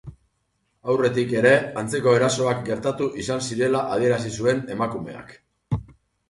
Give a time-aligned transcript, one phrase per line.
[0.93, 1.51] Aurretik ere
[1.81, 5.37] antzeko erasoak gertatu izan zirela adierazi zuen emakumeak.